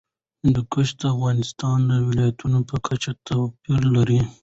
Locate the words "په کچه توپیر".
2.69-3.81